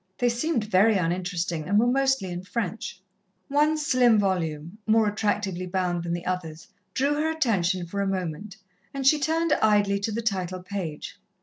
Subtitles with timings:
[0.17, 2.99] They seemed very uninteresting, and were mostly in French.
[3.49, 8.57] One slim volume, more attractively bound than the others, drew her attention for a moment,
[8.95, 11.19] and she turned idly to the title page.